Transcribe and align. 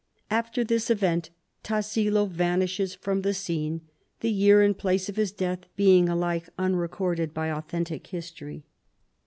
After 0.31 0.63
this 0.63 0.89
event 0.89 1.29
Tassilo 1.63 2.25
vanishes 2.27 2.95
from 2.95 3.21
the 3.21 3.35
scene, 3.35 3.81
the 4.21 4.31
year 4.31 4.63
and 4.63 4.75
place 4.75 5.07
of 5.09 5.15
his 5.15 5.31
death 5.31 5.67
being 5.75 6.09
alike 6.09 6.49
unrecorded 6.57 7.35
by 7.35 7.51
authentic 7.51 8.07
history. 8.07 8.63